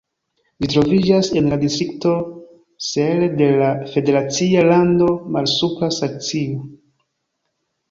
[0.61, 2.13] Ĝi troviĝas en la distrikto
[2.87, 6.67] Celle de la federacia lando Malsupra Saksio.